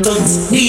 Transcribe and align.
don't 0.00 0.50
need 0.52 0.67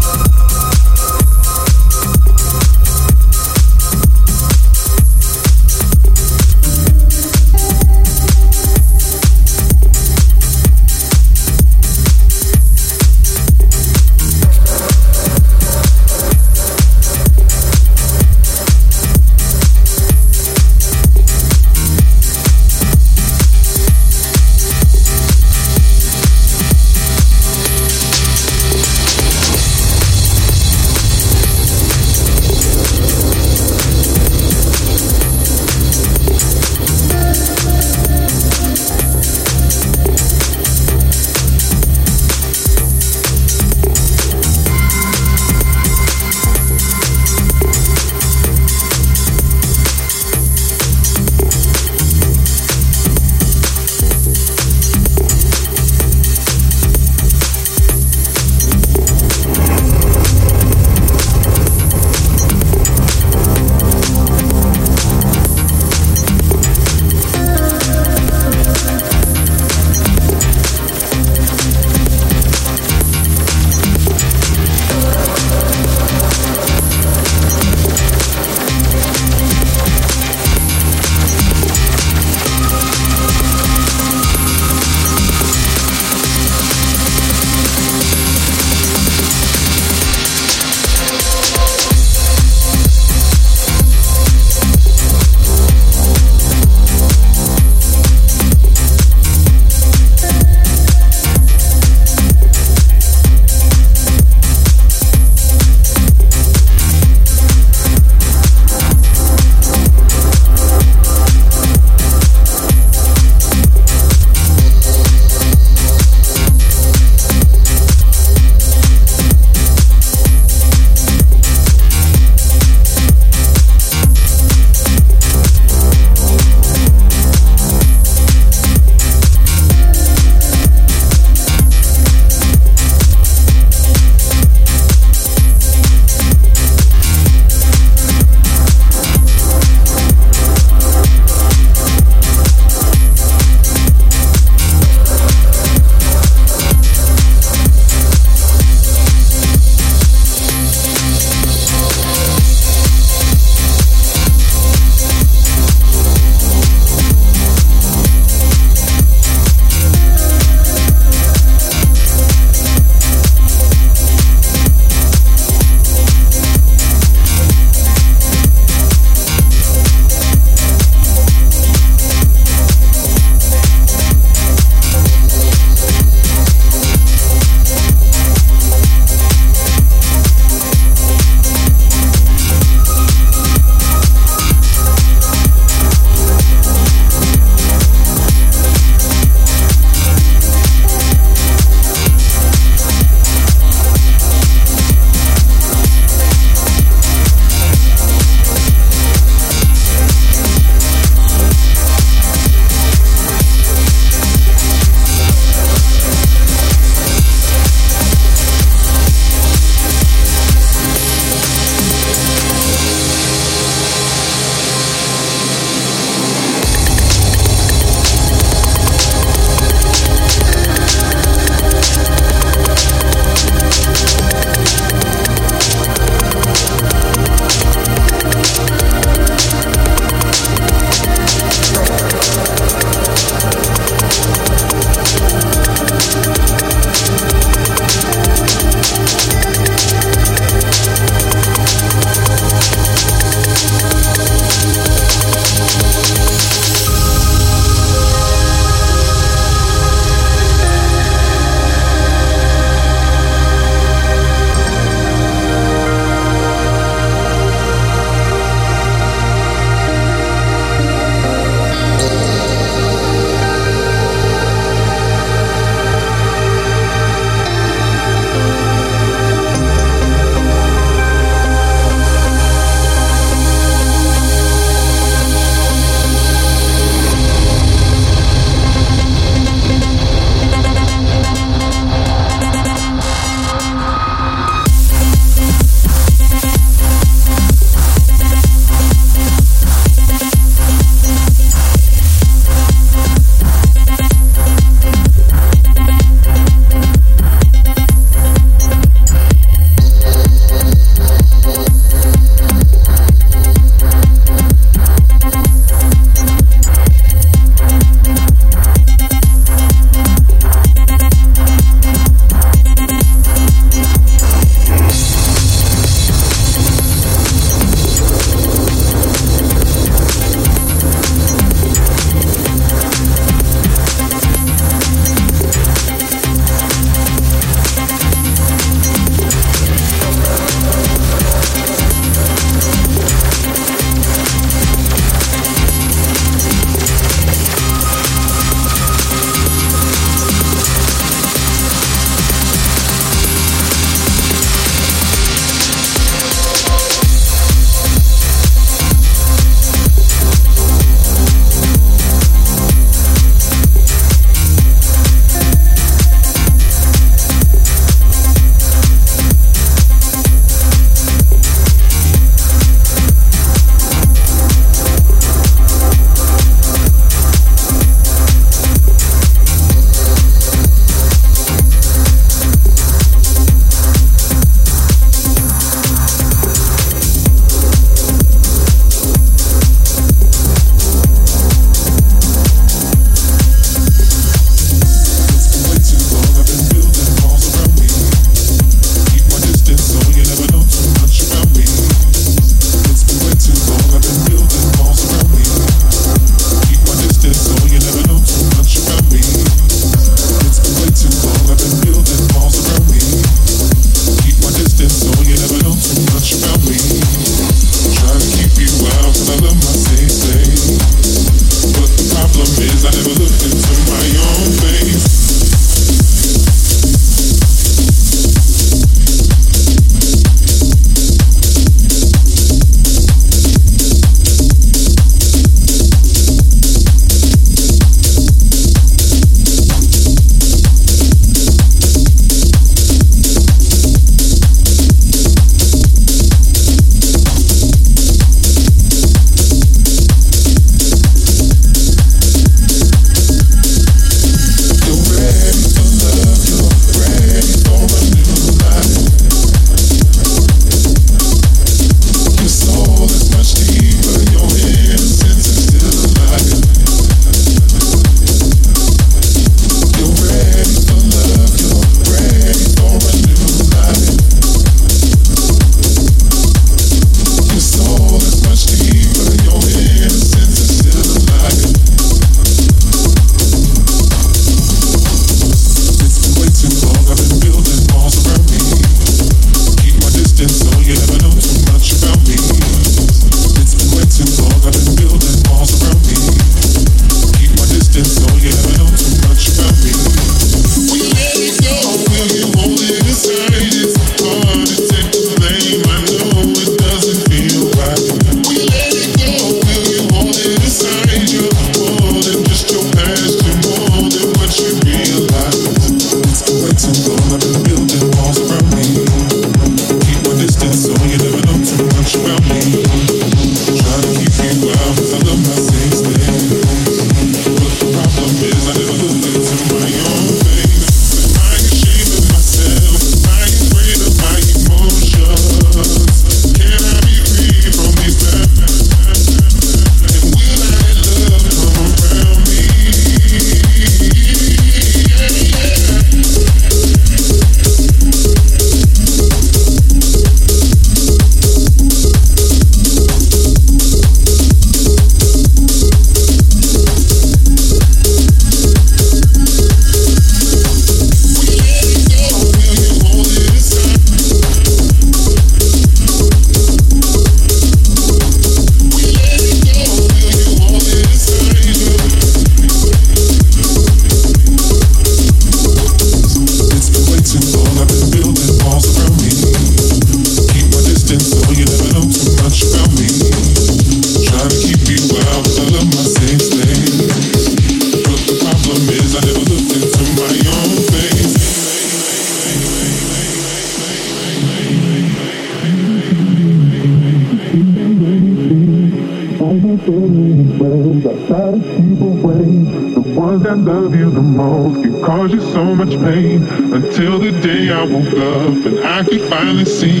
most 595.06 595.20
can 595.20 595.28
cause 595.28 595.32
you 595.32 595.40
so 595.52 595.74
much 595.74 595.90
pain. 595.90 596.46
Until 596.72 597.18
the 597.18 597.32
day 597.40 597.70
I 597.70 597.84
woke 597.84 598.06
up 598.06 598.66
and 598.66 598.80
I 598.80 599.02
could 599.04 599.28
finally 599.28 599.64
see 599.64 600.00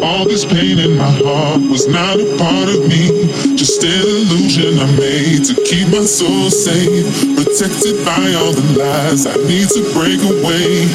all 0.00 0.24
this 0.24 0.44
pain 0.44 0.78
in 0.78 0.96
my 0.96 1.10
heart 1.24 1.60
was 1.70 1.88
not 1.88 2.18
a 2.18 2.36
part 2.38 2.68
of 2.68 2.80
me. 2.88 3.56
Just 3.56 3.82
an 3.84 3.90
illusion 3.90 4.78
I 4.78 4.86
made 4.98 5.44
to 5.46 5.54
keep 5.64 5.88
my 5.88 6.04
soul 6.04 6.50
safe. 6.50 7.06
Protected 7.36 8.04
by 8.04 8.34
all 8.34 8.52
the 8.52 8.66
lies 8.78 9.26
I 9.26 9.34
need 9.48 9.68
to 9.68 9.82
break 9.92 10.20
away. 10.22 10.86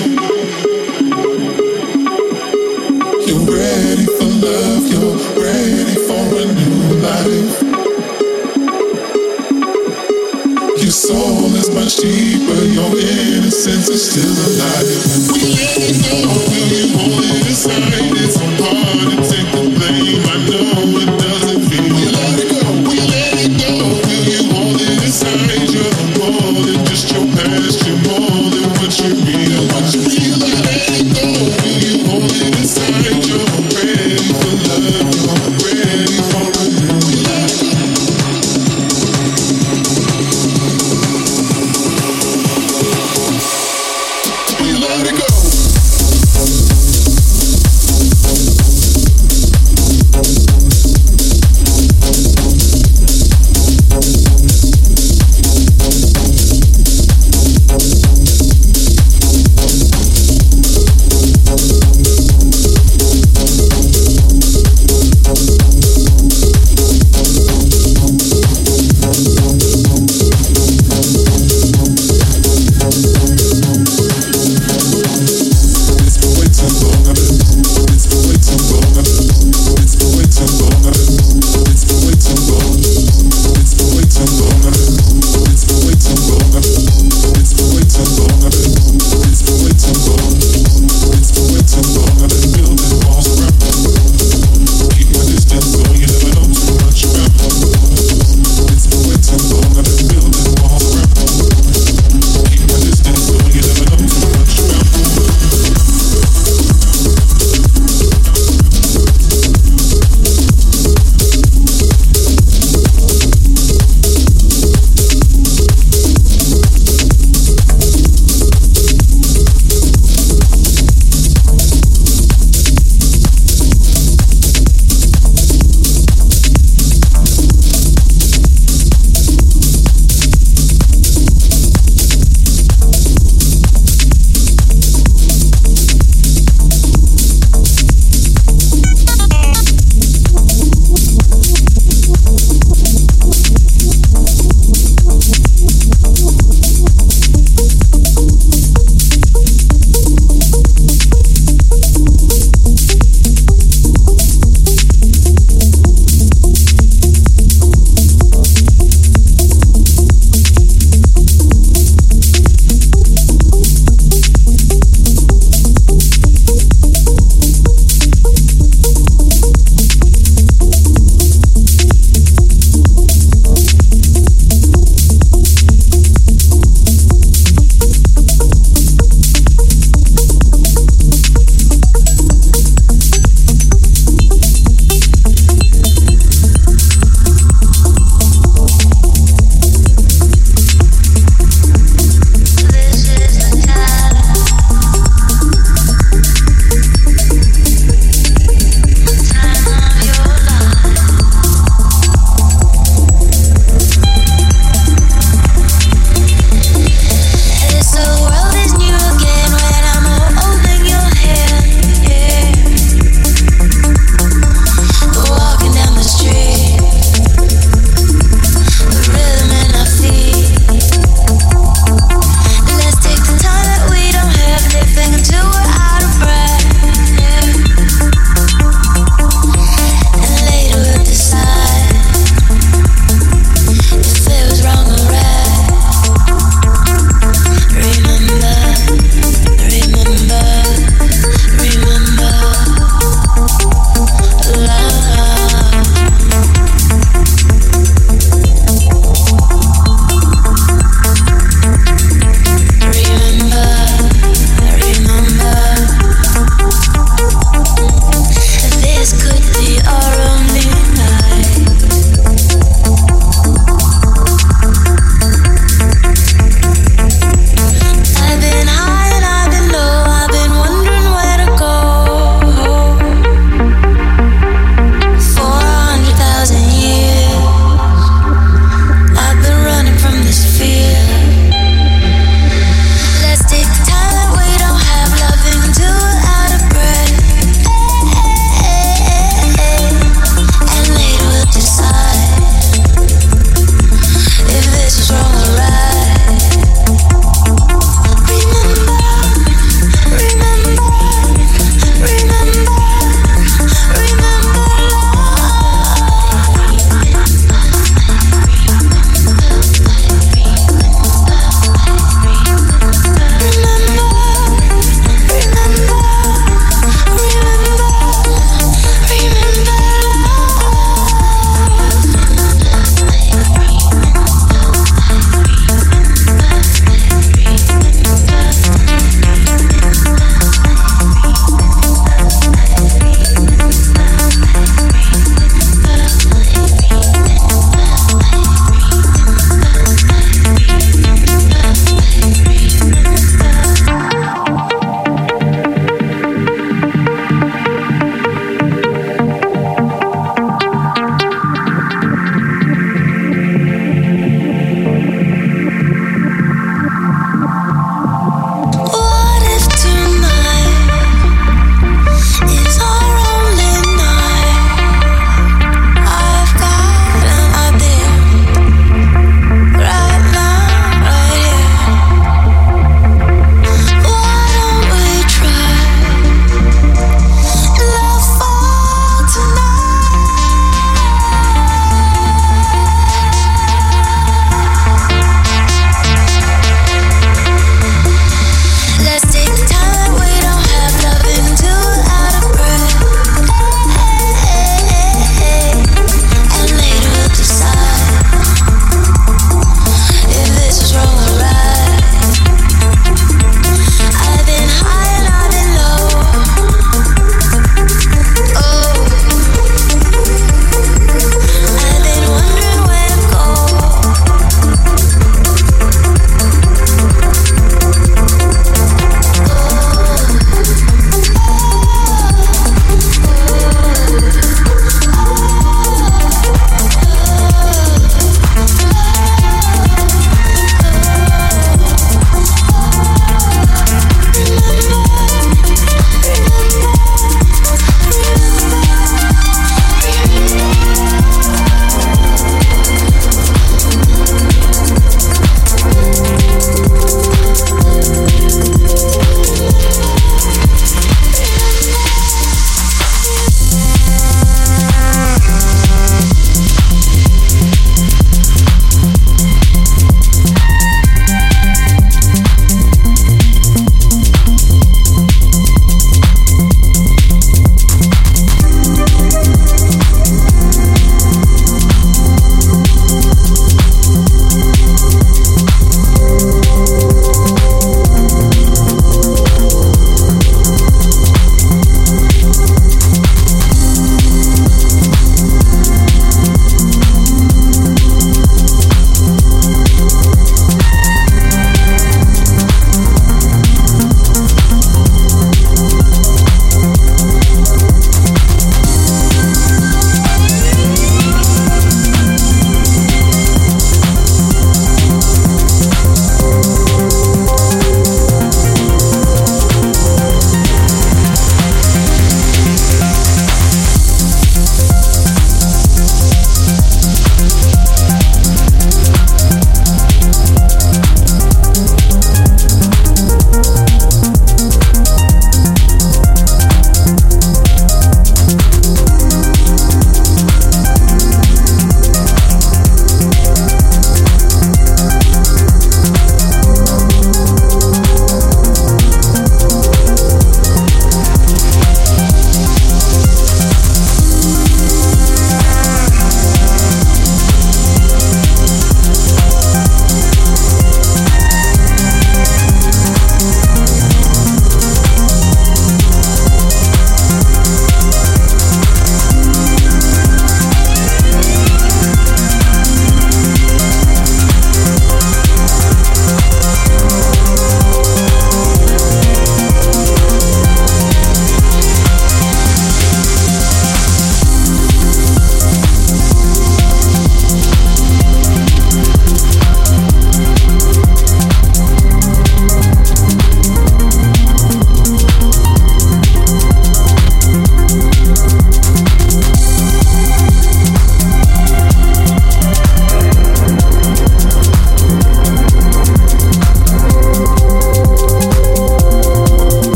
You're 3.28 3.46
ready 3.46 4.06
for 4.18 4.30
love, 4.46 4.84
you're 4.92 5.20
ready 5.38 5.96
for 6.08 6.24
a 6.34 6.46
new 6.46 6.96
life. 7.04 7.70
Your 10.82 10.92
soul 10.92 11.54
is 11.56 11.70
much 11.76 11.98
deeper, 11.98 12.66
is 13.68 14.12
still 14.12 14.32
alive. 14.48 14.88
Go, 15.28 15.36
will 16.48 16.72
you 16.72 16.89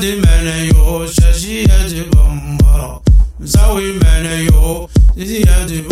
دمنيو 0.00 1.06
شاشية 1.06 2.02
بمبرا 2.12 3.02
زاوي 3.40 3.92
منيو 3.92 4.88
زيادة 5.18 5.87